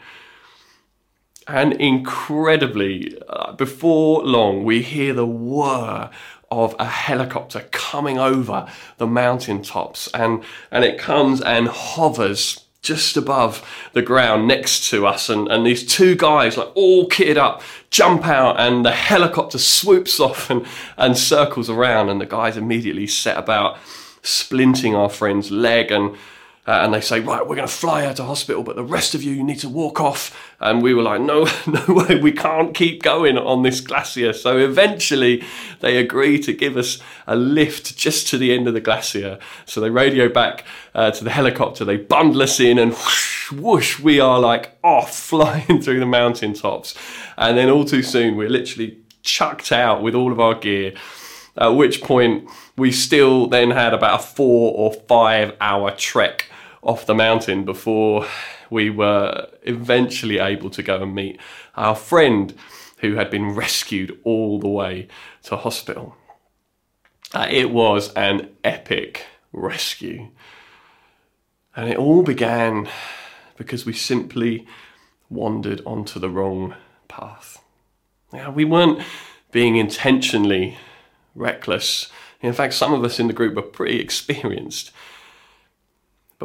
And 1.47 1.75
incredibly, 1.75 3.21
uh, 3.29 3.53
before 3.53 4.25
long, 4.25 4.65
we 4.65 4.83
hear 4.83 5.13
the 5.13 5.27
whir 5.27 6.09
of 6.51 6.75
a 6.79 6.87
helicopter 6.87 7.67
coming 7.71 8.19
over 8.19 8.67
the 8.99 9.07
mountaintops, 9.07 10.09
and 10.15 10.43
and 10.71 10.85
it 10.85 10.99
comes 10.99 11.41
and 11.41 11.69
hovers 11.69 12.64
just 12.85 13.17
above 13.17 13.67
the 13.95 14.03
ground 14.03 14.47
next 14.47 14.89
to 14.91 15.07
us 15.07 15.29
and, 15.29 15.49
and 15.49 15.67
these 15.67 15.85
two 15.85 16.15
guys 16.15 16.57
like 16.57 16.71
all 16.77 17.09
kitted 17.09 17.37
up 17.37 17.63
jump 17.91 18.27
out 18.27 18.61
and 18.61 18.85
the 18.85 18.93
helicopter 18.93 19.59
swoops 19.59 20.21
off 20.21 20.51
and, 20.51 20.65
and 20.97 21.17
circles 21.17 21.69
around 21.69 22.09
and 22.11 22.21
the 22.21 22.27
guys 22.27 22.57
immediately 22.57 23.07
set 23.07 23.37
about 23.37 23.77
splinting 24.23 24.95
our 24.95 25.09
friend's 25.09 25.51
leg 25.51 25.91
and 25.91 26.17
uh, 26.67 26.81
and 26.83 26.95
they 26.95 27.01
say, 27.01 27.21
right, 27.21 27.47
we're 27.47 27.57
going 27.57 27.69
to 27.69 27.75
fly 27.75 28.07
her 28.07 28.15
to 28.15 28.25
hospital, 28.25 28.63
but 28.63 28.75
the 28.75 28.85
rest 28.85 29.15
of 29.15 29.23
you, 29.23 29.33
you 29.33 29.45
need 29.45 29.59
to 29.59 29.69
walk 29.69 30.01
off. 30.01 30.35
And 30.61 30.83
we 30.83 30.95
were 30.95 31.03
like, 31.03 31.21
no, 31.21 31.47
no 31.67 31.85
way, 31.89 32.19
we 32.19 32.33
can't 32.33 32.75
keep 32.75 33.03
going 33.03 33.37
on 33.37 33.63
this 33.63 33.83
glacier. 33.83 34.33
So 34.33 34.57
eventually 34.57 35.45
they 35.81 35.99
agree 35.99 36.39
to 36.41 36.55
give 36.55 36.79
us 36.79 37.01
a 37.27 37.37
lift 37.37 37.99
just 37.99 38.29
to 38.29 38.39
the 38.39 38.55
end 38.55 38.67
of 38.67 38.73
the 38.73 38.81
glacier. 38.81 39.39
So 39.67 39.83
they 39.83 39.91
radio 39.91 40.31
back 40.31 40.65
uh, 40.95 41.11
to 41.11 41.23
the 41.23 41.31
helicopter, 41.31 41.85
they 41.85 41.99
bundle 41.99 42.41
us 42.41 42.59
in, 42.59 42.79
and 42.79 42.93
whoosh, 42.93 43.53
whoosh, 43.53 44.01
we 44.01 44.19
are 44.19 44.41
like 44.41 44.79
off 44.83 45.15
flying 45.15 45.83
through 45.83 46.01
the 46.01 46.07
mountaintops. 46.07 46.95
And 47.37 47.59
then 47.59 47.69
all 47.69 47.85
too 47.85 48.03
soon, 48.03 48.37
we're 48.37 48.49
literally 48.49 49.01
chucked 49.23 49.71
out 49.71 50.03
with 50.03 50.15
all 50.15 50.33
of 50.33 50.41
our 50.41 50.55
gear. 50.55 50.95
At 51.59 51.69
which 51.69 52.03
point, 52.03 52.49
we 52.77 52.91
still 52.91 53.49
then 53.49 53.71
had 53.71 53.93
about 53.93 54.21
a 54.21 54.23
four 54.23 54.73
or 54.75 54.95
five 55.07 55.55
hour 55.61 55.91
trek 55.93 56.47
off 56.85 57.07
the 57.07 57.15
mountain 57.15 57.65
before 57.65 58.27
we 58.71 58.91
were 58.91 59.49
eventually 59.63 60.39
able 60.39 60.71
to 60.71 60.83
go 60.83 61.03
and 61.03 61.15
meet 61.15 61.41
our 61.77 61.97
friend 61.97 62.55
who 62.99 63.15
had 63.15 63.31
been 63.31 63.55
rescued 63.55 64.19
all 64.23 64.59
the 64.59 64.69
way 64.69 65.09
to 65.43 65.57
hospital. 65.57 66.15
Uh, 67.33 67.49
it 67.51 67.71
was 67.71 68.13
an 68.15 68.49
epic 68.63 69.27
rescue. 69.53 70.29
And 71.75 71.89
it 71.89 71.97
all 71.97 72.23
began 72.23 72.89
because 73.57 73.85
we 73.85 73.93
simply 73.93 74.67
wandered 75.29 75.81
onto 75.85 76.21
the 76.21 76.31
wrong 76.31 76.75
path. 77.09 77.63
Now, 78.33 78.51
we 78.51 78.65
weren't 78.65 79.03
being 79.51 79.77
intentionally 79.77 80.79
reckless. 81.35 82.11
In 82.41 82.53
fact, 82.53 82.75
some 82.75 82.93
of 82.93 83.05
us 83.05 83.19
in 83.19 83.27
the 83.27 83.33
group 83.33 83.55
were 83.55 83.63
pretty 83.63 84.01
experienced. 84.01 84.93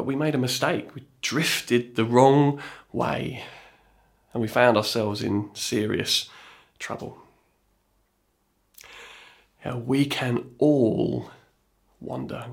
But 0.00 0.06
we 0.06 0.16
made 0.16 0.34
a 0.34 0.38
mistake. 0.38 0.94
We 0.94 1.04
drifted 1.20 1.94
the 1.94 2.06
wrong 2.06 2.58
way 2.90 3.44
and 4.32 4.40
we 4.40 4.48
found 4.48 4.78
ourselves 4.78 5.22
in 5.22 5.50
serious 5.52 6.30
trouble. 6.78 7.18
Now, 9.62 9.76
we 9.76 10.06
can 10.06 10.52
all 10.56 11.30
wander. 12.00 12.46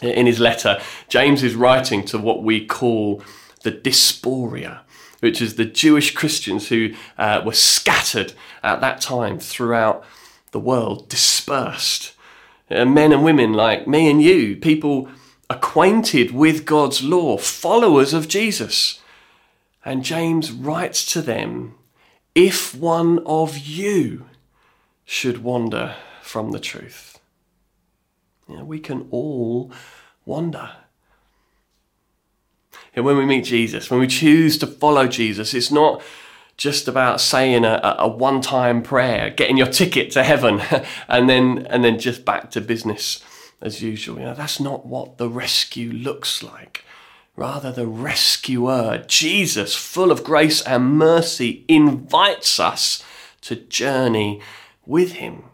In 0.00 0.26
his 0.26 0.40
letter, 0.40 0.80
James 1.08 1.44
is 1.44 1.54
writing 1.54 2.04
to 2.06 2.18
what 2.18 2.42
we 2.42 2.66
call 2.66 3.22
the 3.62 3.70
diaspora, 3.70 4.82
which 5.20 5.40
is 5.40 5.54
the 5.54 5.64
Jewish 5.64 6.12
Christians 6.16 6.66
who 6.66 6.94
uh, 7.16 7.42
were 7.46 7.52
scattered 7.52 8.32
at 8.64 8.80
that 8.80 9.00
time 9.00 9.38
throughout 9.38 10.04
the 10.50 10.58
world, 10.58 11.08
dispersed 11.08 12.14
uh, 12.70 12.84
men 12.84 13.12
and 13.12 13.24
women 13.24 13.52
like 13.52 13.86
me 13.86 14.10
and 14.10 14.22
you, 14.22 14.56
people 14.56 15.08
acquainted 15.50 16.30
with 16.30 16.64
God's 16.64 17.02
law, 17.02 17.36
followers 17.36 18.14
of 18.14 18.28
Jesus. 18.28 19.00
And 19.84 20.04
James 20.04 20.50
writes 20.50 21.04
to 21.12 21.22
them 21.22 21.74
if 22.34 22.74
one 22.74 23.18
of 23.26 23.58
you 23.58 24.26
should 25.04 25.44
wander 25.44 25.96
from 26.22 26.52
the 26.52 26.60
truth. 26.60 27.20
You 28.48 28.58
know, 28.58 28.64
we 28.64 28.80
can 28.80 29.08
all 29.10 29.70
wander. 30.24 30.70
And 32.94 33.04
when 33.04 33.16
we 33.16 33.26
meet 33.26 33.44
Jesus, 33.44 33.90
when 33.90 34.00
we 34.00 34.06
choose 34.06 34.58
to 34.58 34.66
follow 34.66 35.06
Jesus, 35.06 35.54
it's 35.54 35.70
not 35.70 36.02
just 36.56 36.88
about 36.88 37.20
saying 37.20 37.64
a, 37.64 37.96
a 37.98 38.08
one-time 38.08 38.82
prayer, 38.82 39.30
getting 39.30 39.56
your 39.56 39.66
ticket 39.66 40.10
to 40.12 40.22
heaven, 40.22 40.60
and 41.08 41.28
then 41.28 41.66
and 41.70 41.84
then 41.84 41.98
just 41.98 42.24
back 42.24 42.50
to 42.52 42.60
business 42.60 43.22
as 43.60 43.82
usual. 43.82 44.18
You 44.18 44.26
know, 44.26 44.34
that's 44.34 44.60
not 44.60 44.86
what 44.86 45.18
the 45.18 45.28
rescue 45.28 45.92
looks 45.92 46.42
like. 46.42 46.84
Rather, 47.34 47.72
the 47.72 47.86
rescuer, 47.86 49.04
Jesus, 49.06 49.74
full 49.74 50.10
of 50.10 50.22
grace 50.22 50.60
and 50.62 50.98
mercy, 50.98 51.64
invites 51.66 52.60
us 52.60 53.02
to 53.40 53.56
journey 53.56 54.40
with 54.84 55.12
him. 55.12 55.44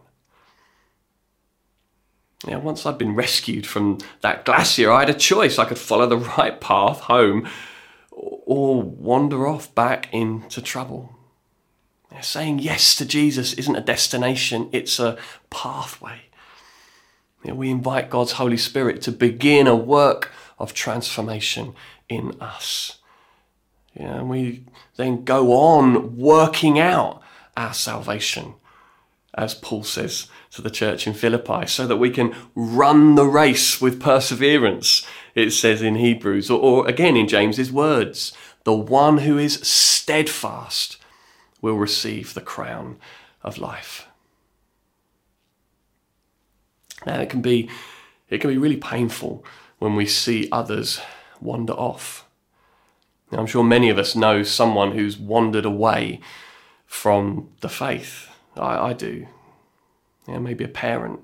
Now, 2.47 2.59
once 2.59 2.85
I'd 2.85 2.99
been 2.99 3.14
rescued 3.14 3.67
from 3.67 3.99
that 4.23 4.45
glacier, 4.45 4.90
I 4.90 5.00
had 5.00 5.11
a 5.11 5.14
choice. 5.14 5.59
I 5.59 5.67
could 5.67 5.78
follow 5.78 6.07
the 6.07 6.17
right 6.38 6.61
path 6.61 7.00
home 7.00 7.49
or 8.18 8.82
wander 8.82 9.46
off 9.46 9.75
back 9.75 10.12
into 10.12 10.60
trouble. 10.60 11.14
saying 12.20 12.58
yes 12.58 12.94
to 12.96 13.04
Jesus 13.04 13.52
isn't 13.54 13.76
a 13.76 13.80
destination, 13.80 14.68
it's 14.72 14.98
a 14.98 15.16
pathway. 15.50 16.22
we 17.44 17.70
invite 17.70 18.10
God's 18.10 18.32
Holy 18.32 18.56
Spirit 18.56 19.00
to 19.02 19.12
begin 19.12 19.66
a 19.66 19.76
work 19.76 20.32
of 20.58 20.75
transformation 20.75 21.75
in 22.08 22.34
us. 22.40 22.98
and 23.94 24.28
we 24.28 24.64
then 24.96 25.25
go 25.25 25.52
on 25.52 26.16
working 26.16 26.78
out 26.78 27.22
our 27.56 27.75
salvation, 27.75 28.54
as 29.34 29.54
Paul 29.54 29.84
says 29.84 30.28
to 30.52 30.62
the 30.62 30.71
church 30.71 31.07
in 31.07 31.14
Philippi, 31.14 31.67
so 31.67 31.87
that 31.87 31.97
we 31.97 32.11
can 32.11 32.35
run 32.55 33.14
the 33.14 33.26
race 33.26 33.81
with 33.81 34.00
perseverance 34.00 35.07
it 35.35 35.50
says 35.50 35.83
in 35.83 35.97
Hebrews, 35.97 36.50
or, 36.50 36.61
or 36.61 36.88
again 36.88 37.17
in 37.17 37.28
James's 37.28 37.71
words, 37.71 38.33
the 38.64 38.73
one 38.73 39.19
who 39.19 39.38
is 39.38 39.61
steadfast 39.67 40.97
will 41.61 41.76
receive 41.76 42.35
the 42.35 42.40
crown 42.40 42.99
of 43.43 43.59
life. 43.59 44.09
Now 47.07 47.21
it 47.21 47.31
can 47.31 47.40
be 47.40 47.71
it 48.28 48.40
can 48.40 48.50
be 48.50 48.59
really 48.59 48.76
painful 48.76 49.45
when 49.78 49.97
we 49.97 50.07
see 50.07 50.49
others 50.50 51.00
wander 51.40 51.73
off. 51.73 52.26
Now, 53.31 53.38
I'm 53.38 53.47
sure 53.47 53.64
many 53.64 53.90
of 53.90 53.99
us 53.99 54.17
know 54.17 54.43
someone 54.43 54.93
who's 54.93 55.19
wandered 55.19 55.64
away 55.64 56.21
from 56.87 57.50
the 57.61 57.69
faith. 57.69 58.28
I, 58.57 58.88
I 58.88 58.93
do. 58.93 59.26
Yeah, 60.28 60.38
maybe 60.38 60.64
a 60.64 60.68
parent 60.68 61.20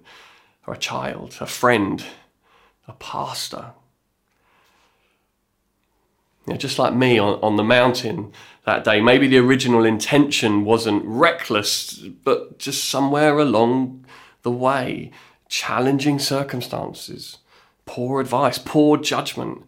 or 0.66 0.74
a 0.74 0.78
child, 0.78 1.36
a 1.40 1.46
friend, 1.46 2.02
a 2.88 2.92
pastor, 2.94 3.72
you 6.46 6.52
know, 6.52 6.58
just 6.58 6.78
like 6.78 6.94
me 6.94 7.18
on, 7.18 7.38
on 7.42 7.56
the 7.56 7.64
mountain 7.64 8.32
that 8.66 8.84
day, 8.84 9.00
maybe 9.00 9.28
the 9.28 9.38
original 9.38 9.84
intention 9.84 10.64
wasn't 10.64 11.04
reckless, 11.04 11.94
but 12.24 12.58
just 12.58 12.84
somewhere 12.84 13.38
along 13.38 14.04
the 14.42 14.50
way, 14.50 15.10
challenging 15.48 16.18
circumstances, 16.18 17.38
poor 17.86 18.20
advice, 18.20 18.58
poor 18.58 18.96
judgment 18.98 19.64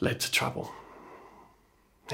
led 0.00 0.20
to 0.20 0.30
trouble. 0.30 0.72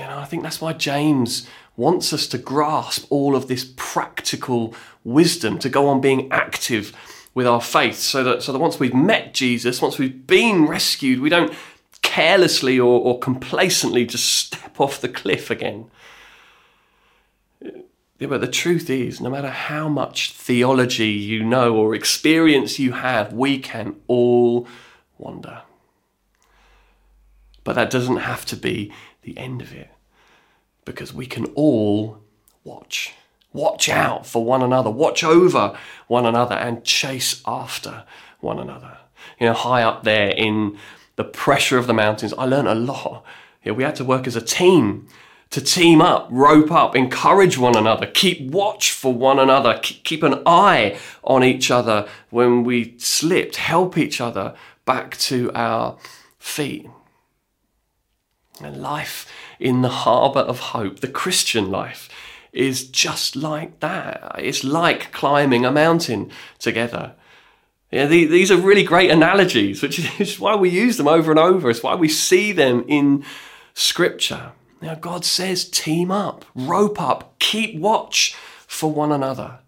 You 0.00 0.06
know, 0.06 0.18
I 0.18 0.24
think 0.24 0.42
that's 0.42 0.62
why 0.62 0.72
James 0.72 1.46
wants 1.76 2.14
us 2.14 2.26
to 2.28 2.38
grasp 2.38 3.06
all 3.10 3.36
of 3.36 3.48
this 3.48 3.70
practical 3.76 4.74
wisdom, 5.04 5.58
to 5.58 5.68
go 5.68 5.88
on 5.88 6.00
being 6.00 6.32
active 6.32 6.96
with 7.34 7.46
our 7.46 7.60
faith, 7.60 7.96
so 7.96 8.24
that 8.24 8.42
so 8.42 8.50
that 8.50 8.58
once 8.58 8.80
we've 8.80 8.94
met 8.94 9.34
Jesus, 9.34 9.82
once 9.82 9.98
we've 9.98 10.26
been 10.26 10.64
rescued, 10.64 11.20
we 11.20 11.28
don't 11.28 11.52
carelessly 12.00 12.80
or, 12.80 12.98
or 12.98 13.18
complacently 13.18 14.06
just 14.06 14.24
step 14.24 14.80
off 14.80 15.02
the 15.02 15.08
cliff 15.08 15.50
again. 15.50 15.90
Yeah, 17.60 18.28
but 18.28 18.40
the 18.40 18.48
truth 18.48 18.88
is, 18.88 19.20
no 19.20 19.28
matter 19.28 19.50
how 19.50 19.90
much 19.90 20.32
theology 20.32 21.10
you 21.10 21.44
know 21.44 21.76
or 21.76 21.94
experience 21.94 22.78
you 22.78 22.92
have, 22.92 23.34
we 23.34 23.58
can 23.58 23.96
all 24.06 24.66
wander. 25.18 25.60
But 27.64 27.74
that 27.74 27.90
doesn't 27.90 28.16
have 28.16 28.46
to 28.46 28.56
be 28.56 28.90
the 29.22 29.36
end 29.38 29.62
of 29.62 29.72
it, 29.72 29.90
because 30.84 31.12
we 31.12 31.26
can 31.26 31.46
all 31.54 32.18
watch. 32.64 33.14
Watch 33.52 33.88
out 33.88 34.26
for 34.26 34.44
one 34.44 34.62
another, 34.62 34.90
watch 34.90 35.24
over 35.24 35.76
one 36.06 36.24
another, 36.24 36.54
and 36.54 36.84
chase 36.84 37.42
after 37.46 38.04
one 38.38 38.58
another. 38.58 38.98
You 39.38 39.46
know, 39.46 39.54
high 39.54 39.82
up 39.82 40.04
there 40.04 40.28
in 40.28 40.78
the 41.16 41.24
pressure 41.24 41.76
of 41.76 41.86
the 41.86 41.94
mountains. 41.94 42.32
I 42.38 42.44
learned 42.44 42.68
a 42.68 42.74
lot. 42.74 43.24
Yeah, 43.64 43.72
we 43.72 43.82
had 43.82 43.96
to 43.96 44.04
work 44.04 44.26
as 44.26 44.36
a 44.36 44.40
team 44.40 45.08
to 45.50 45.60
team 45.60 46.00
up, 46.00 46.28
rope 46.30 46.70
up, 46.70 46.94
encourage 46.94 47.58
one 47.58 47.76
another, 47.76 48.06
keep 48.06 48.50
watch 48.52 48.92
for 48.92 49.12
one 49.12 49.38
another, 49.38 49.78
keep 49.82 50.22
an 50.22 50.42
eye 50.46 50.96
on 51.24 51.42
each 51.42 51.70
other 51.70 52.08
when 52.30 52.62
we 52.62 52.96
slipped, 52.98 53.56
help 53.56 53.98
each 53.98 54.20
other 54.20 54.54
back 54.84 55.16
to 55.16 55.50
our 55.54 55.98
feet. 56.38 56.88
And 58.62 58.82
life 58.82 59.26
in 59.58 59.82
the 59.82 59.88
harbour 59.88 60.40
of 60.40 60.58
hope, 60.58 61.00
the 61.00 61.08
Christian 61.08 61.70
life, 61.70 62.08
is 62.52 62.86
just 62.86 63.36
like 63.36 63.80
that. 63.80 64.36
It's 64.38 64.64
like 64.64 65.12
climbing 65.12 65.64
a 65.64 65.70
mountain 65.70 66.30
together. 66.58 67.14
Yeah, 67.90 68.06
these 68.06 68.50
are 68.50 68.56
really 68.56 68.84
great 68.84 69.10
analogies, 69.10 69.82
which 69.82 69.98
is 70.20 70.38
why 70.38 70.54
we 70.54 70.68
use 70.68 70.96
them 70.96 71.08
over 71.08 71.30
and 71.30 71.40
over. 71.40 71.70
It's 71.70 71.82
why 71.82 71.94
we 71.94 72.08
see 72.08 72.52
them 72.52 72.84
in 72.86 73.24
Scripture. 73.74 74.52
Now, 74.80 74.94
God 74.94 75.24
says, 75.24 75.68
team 75.68 76.10
up, 76.10 76.44
rope 76.54 77.00
up, 77.00 77.38
keep 77.38 77.78
watch 77.78 78.34
for 78.66 78.90
one 78.90 79.12
another. 79.12 79.58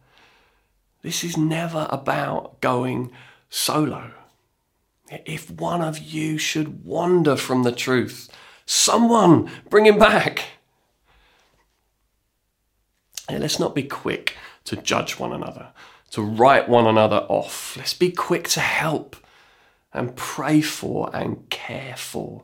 This 1.03 1.25
is 1.25 1.37
never 1.37 1.89
about 1.91 2.61
going 2.61 3.11
solo. 3.51 4.13
If 5.11 5.51
one 5.51 5.83
of 5.83 5.99
you 5.99 6.39
should 6.39 6.85
wander 6.85 7.37
from 7.37 7.65
the 7.65 7.73
truth, 7.73 8.31
someone 8.67 9.51
bring 9.69 9.87
him 9.87 9.99
back. 9.99 10.45
let's 13.31 13.59
not 13.59 13.75
be 13.75 13.83
quick 13.83 14.37
to 14.65 14.77
judge 14.77 15.19
one 15.19 15.33
another, 15.33 15.69
to 16.11 16.23
write 16.23 16.69
one 16.69 16.87
another 16.87 17.25
off. 17.29 17.77
Let's 17.77 17.95
be 17.95 18.11
quick 18.11 18.47
to 18.49 18.61
help 18.61 19.17
and 19.93 20.15
pray 20.17 20.61
for 20.61 21.11
and 21.15 21.49
care 21.51 21.97
for 21.97 22.43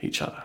each 0.00 0.20
other. 0.20 0.42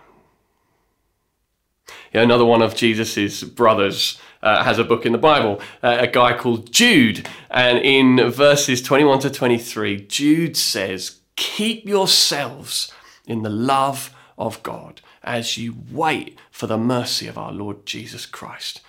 Yeah, 2.14 2.22
another 2.24 2.46
one 2.46 2.62
of 2.62 2.76
Jesus's 2.76 3.44
brothers 3.44 4.20
uh, 4.44 4.64
has 4.64 4.80
a 4.80 4.84
book 4.84 5.06
in 5.06 5.12
the 5.12 5.18
Bible, 5.18 5.62
uh, 5.82 5.98
a 6.00 6.08
guy 6.08 6.38
called 6.38 6.72
Jude. 6.72 7.28
And 7.50 7.78
in 7.80 8.30
verses 8.30 8.82
21 8.82 9.20
to 9.20 9.30
23, 9.30 10.08
Jude 10.08 10.58
says, 10.58 11.20
Keep 11.36 11.88
yourselves 11.88 12.92
in 13.26 13.44
the 13.44 13.50
love 13.50 14.14
of 14.42 14.64
God 14.64 15.02
as 15.24 15.56
you 15.58 15.76
wait 15.92 16.38
for 16.50 16.66
the 16.66 16.78
mercy 16.78 17.28
of 17.28 17.38
our 17.38 17.52
Lord 17.52 17.86
Jesus 17.86 18.26
Christ 18.26 18.82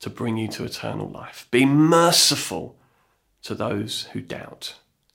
to 0.00 0.10
bring 0.10 0.36
you 0.36 0.48
to 0.48 0.64
eternal 0.64 1.08
life. 1.08 1.46
Be 1.52 1.64
merciful 1.64 2.76
to 3.42 3.54
those 3.54 4.08
who 4.12 4.20
doubt. 4.20 4.74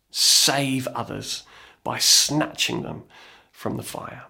Save 0.10 0.88
others 0.88 1.44
by 1.84 2.00
snatching 2.00 2.84
them 2.84 3.04
from 3.52 3.76
the 3.76 3.84
fire. 3.84 4.24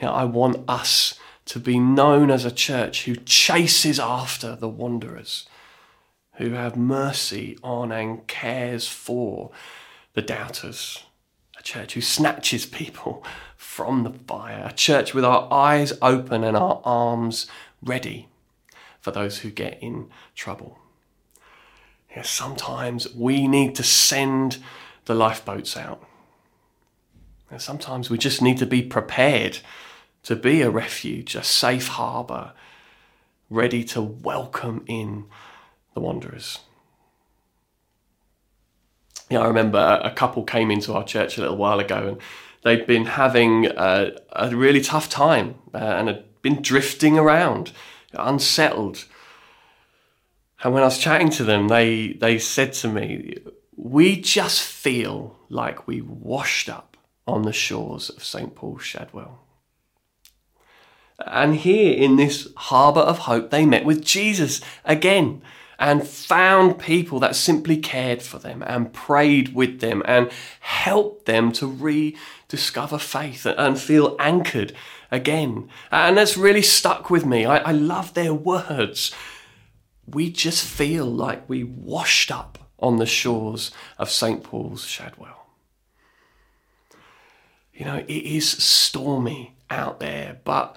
Know, 0.00 0.12
I 0.12 0.24
want 0.24 0.58
us 0.68 1.18
to 1.46 1.58
be 1.58 1.78
known 1.78 2.30
as 2.30 2.44
a 2.44 2.50
church 2.50 3.04
who 3.04 3.16
chases 3.16 3.98
after 3.98 4.54
the 4.54 4.68
wanderers, 4.68 5.46
who 6.34 6.50
have 6.50 6.76
mercy 6.76 7.58
on 7.62 7.90
and 7.92 8.26
cares 8.28 8.86
for 8.86 9.50
the 10.14 10.22
doubters, 10.22 11.04
a 11.60 11.62
church 11.62 11.92
who 11.92 12.00
snatches 12.00 12.64
people 12.64 13.22
from 13.56 14.02
the 14.02 14.10
fire, 14.26 14.64
a 14.66 14.72
church 14.72 15.12
with 15.12 15.24
our 15.24 15.46
eyes 15.52 15.92
open 16.00 16.42
and 16.42 16.56
our 16.56 16.80
arms 16.84 17.46
ready 17.82 18.28
for 19.00 19.10
those 19.10 19.38
who 19.38 19.50
get 19.50 19.78
in 19.82 20.08
trouble. 20.34 20.78
Yeah, 22.16 22.22
sometimes 22.22 23.14
we 23.14 23.46
need 23.46 23.74
to 23.76 23.82
send 23.82 24.58
the 25.04 25.14
lifeboats 25.14 25.76
out. 25.76 26.02
And 27.50 27.60
sometimes 27.60 28.08
we 28.08 28.16
just 28.16 28.40
need 28.40 28.58
to 28.58 28.66
be 28.66 28.82
prepared 28.82 29.58
to 30.22 30.36
be 30.36 30.62
a 30.62 30.70
refuge, 30.70 31.34
a 31.34 31.42
safe 31.42 31.88
harbour, 31.88 32.52
ready 33.50 33.84
to 33.84 34.00
welcome 34.00 34.84
in 34.86 35.26
the 35.94 36.00
wanderers. 36.00 36.60
Yeah, 39.30 39.40
I 39.40 39.46
remember 39.46 40.00
a 40.02 40.10
couple 40.10 40.42
came 40.42 40.72
into 40.72 40.92
our 40.92 41.04
church 41.04 41.38
a 41.38 41.40
little 41.40 41.56
while 41.56 41.78
ago 41.78 42.08
and 42.08 42.20
they'd 42.64 42.86
been 42.86 43.06
having 43.06 43.66
a, 43.66 44.12
really 44.50 44.80
tough 44.80 45.08
time 45.08 45.54
uh, 45.72 45.78
and 45.78 46.08
had 46.08 46.42
been 46.42 46.60
drifting 46.60 47.16
around, 47.16 47.70
unsettled. 48.12 49.04
And 50.64 50.74
when 50.74 50.82
I 50.82 50.86
was 50.86 50.98
chatting 50.98 51.30
to 51.30 51.44
them, 51.44 51.68
they, 51.68 52.14
they 52.14 52.38
said 52.40 52.72
to 52.74 52.88
me, 52.88 53.36
We 53.76 54.20
just 54.20 54.62
feel 54.62 55.38
like 55.48 55.86
we 55.86 56.00
washed 56.00 56.68
up 56.68 56.96
on 57.24 57.42
the 57.42 57.52
shores 57.52 58.10
of 58.10 58.24
St. 58.24 58.56
Paul's 58.56 58.82
Shadwell. 58.82 59.38
And 61.24 61.54
here 61.54 61.94
in 61.94 62.16
this 62.16 62.48
harbour 62.56 63.00
of 63.00 63.20
hope, 63.20 63.50
they 63.50 63.64
met 63.64 63.84
with 63.84 64.04
Jesus 64.04 64.60
again 64.84 65.42
and 65.80 66.06
found 66.06 66.78
people 66.78 67.18
that 67.20 67.34
simply 67.34 67.78
cared 67.78 68.20
for 68.20 68.38
them 68.38 68.62
and 68.66 68.92
prayed 68.92 69.54
with 69.54 69.80
them 69.80 70.02
and 70.04 70.30
helped 70.60 71.24
them 71.24 71.50
to 71.50 71.66
rediscover 71.66 72.98
faith 72.98 73.46
and 73.46 73.80
feel 73.80 74.14
anchored 74.20 74.74
again. 75.10 75.70
And 75.90 76.18
that's 76.18 76.36
really 76.36 76.60
stuck 76.60 77.08
with 77.08 77.24
me. 77.24 77.46
I, 77.46 77.56
I 77.58 77.72
love 77.72 78.12
their 78.12 78.34
words. 78.34 79.10
We 80.06 80.30
just 80.30 80.66
feel 80.66 81.06
like 81.06 81.48
we 81.48 81.64
washed 81.64 82.30
up 82.30 82.58
on 82.78 82.98
the 82.98 83.06
shores 83.06 83.70
of 83.98 84.10
St. 84.10 84.42
Paul's 84.42 84.84
Shadwell. 84.84 85.46
You 87.72 87.86
know, 87.86 88.04
it 88.06 88.12
is 88.12 88.46
stormy 88.46 89.54
out 89.70 89.98
there, 89.98 90.40
but 90.44 90.76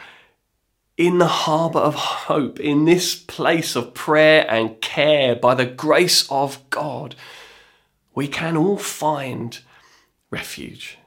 in 0.97 1.17
the 1.17 1.27
harbour 1.27 1.79
of 1.79 1.95
hope, 1.95 2.59
in 2.59 2.85
this 2.85 3.15
place 3.15 3.75
of 3.75 3.93
prayer 3.93 4.45
and 4.49 4.79
care, 4.81 5.35
by 5.35 5.55
the 5.55 5.65
grace 5.65 6.29
of 6.29 6.69
God, 6.69 7.15
we 8.13 8.27
can 8.27 8.55
all 8.55 8.77
find 8.77 9.59
refuge. 10.29 10.97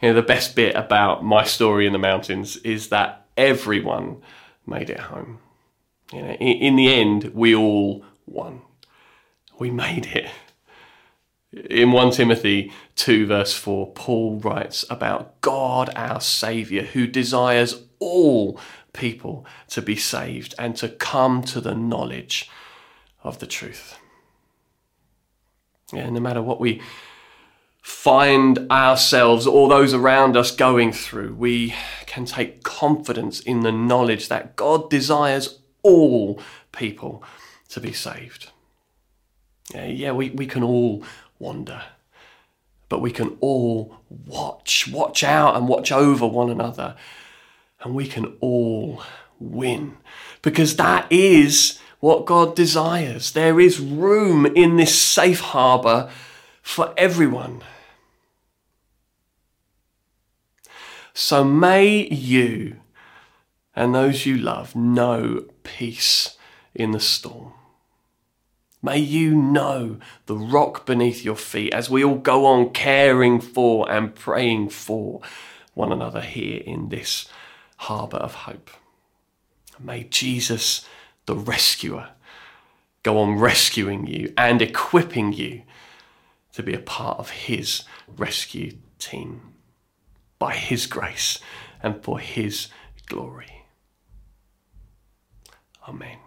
You 0.00 0.08
know, 0.08 0.14
the 0.14 0.22
best 0.22 0.54
bit 0.54 0.76
about 0.76 1.24
my 1.24 1.42
story 1.42 1.86
in 1.86 1.92
the 1.92 1.98
mountains 1.98 2.56
is 2.58 2.88
that 2.90 3.26
everyone 3.36 4.22
made 4.64 4.90
it 4.90 5.00
home. 5.00 5.40
You 6.12 6.22
know, 6.22 6.32
in, 6.34 6.56
in 6.58 6.76
the 6.76 6.92
end, 6.92 7.32
we 7.34 7.54
all 7.54 8.04
won. 8.26 8.62
We 9.58 9.70
made 9.70 10.06
it. 10.06 10.30
In 11.52 11.92
1 11.92 12.12
Timothy 12.12 12.72
2, 12.96 13.26
verse 13.26 13.54
4, 13.54 13.92
Paul 13.92 14.38
writes 14.40 14.84
about 14.90 15.40
God 15.40 15.90
our 15.96 16.20
Saviour 16.20 16.84
who 16.84 17.06
desires 17.06 17.82
all 17.98 18.60
people 18.92 19.46
to 19.68 19.80
be 19.80 19.96
saved 19.96 20.54
and 20.58 20.76
to 20.76 20.88
come 20.88 21.42
to 21.44 21.60
the 21.60 21.74
knowledge 21.74 22.50
of 23.22 23.38
the 23.38 23.46
truth. 23.46 23.98
Yeah, 25.92 26.10
no 26.10 26.20
matter 26.20 26.42
what 26.42 26.60
we 26.60 26.82
find 27.80 28.70
ourselves 28.70 29.46
or 29.46 29.68
those 29.68 29.94
around 29.94 30.36
us 30.36 30.50
going 30.50 30.92
through, 30.92 31.34
we 31.34 31.74
can 32.04 32.26
take 32.26 32.62
confidence 32.62 33.40
in 33.40 33.60
the 33.60 33.72
knowledge 33.72 34.28
that 34.28 34.54
God 34.54 34.90
desires 34.90 35.60
all 35.82 36.38
people 36.72 37.22
to 37.70 37.80
be 37.80 37.94
saved. 37.94 38.50
Yeah, 39.72 39.86
yeah 39.86 40.12
we, 40.12 40.28
we 40.30 40.46
can 40.46 40.62
all 40.62 41.02
wander. 41.38 41.82
But 42.88 43.00
we 43.00 43.10
can 43.10 43.36
all 43.40 43.96
watch, 44.08 44.88
watch 44.90 45.22
out 45.22 45.56
and 45.56 45.68
watch 45.68 45.92
over 45.92 46.26
one 46.26 46.50
another. 46.50 46.96
And 47.82 47.94
we 47.94 48.06
can 48.06 48.36
all 48.40 49.02
win. 49.38 49.96
Because 50.42 50.76
that 50.76 51.10
is 51.10 51.78
what 52.00 52.26
God 52.26 52.56
desires. 52.56 53.32
There 53.32 53.60
is 53.60 53.80
room 53.80 54.46
in 54.46 54.76
this 54.76 54.98
safe 54.98 55.40
harbour 55.40 56.10
for 56.62 56.94
everyone. 56.96 57.62
So 61.12 61.42
may 61.44 62.06
you 62.08 62.76
and 63.74 63.94
those 63.94 64.24
you 64.26 64.36
love 64.36 64.74
know 64.74 65.44
peace 65.62 66.36
in 66.74 66.92
the 66.92 67.00
storm. 67.00 67.52
May 68.80 68.98
you 68.98 69.34
know 69.34 69.98
the 70.26 70.36
rock 70.36 70.86
beneath 70.86 71.24
your 71.24 71.36
feet 71.36 71.74
as 71.74 71.90
we 71.90 72.04
all 72.04 72.16
go 72.16 72.46
on 72.46 72.70
caring 72.70 73.40
for 73.40 73.90
and 73.90 74.14
praying 74.14 74.70
for 74.70 75.20
one 75.74 75.92
another 75.92 76.20
here 76.20 76.62
in 76.64 76.88
this 76.88 77.28
harbour 77.78 78.18
of 78.18 78.34
hope. 78.34 78.70
May 79.80 80.04
Jesus, 80.04 80.86
the 81.26 81.36
rescuer, 81.36 82.10
go 83.02 83.18
on 83.18 83.38
rescuing 83.38 84.06
you 84.06 84.32
and 84.36 84.62
equipping 84.62 85.32
you 85.32 85.62
to 86.52 86.62
be 86.62 86.74
a 86.74 86.80
part 86.80 87.18
of 87.18 87.30
his 87.30 87.84
rescue 88.16 88.76
team 88.98 89.54
by 90.38 90.54
his 90.54 90.86
grace 90.86 91.38
and 91.82 92.02
for 92.02 92.18
his 92.18 92.68
glory. 93.06 93.64
Amen. 95.88 96.18